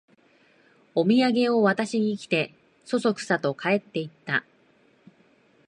[0.95, 2.55] おみやげを渡しに来て、
[2.85, 4.43] そそくさと帰っていった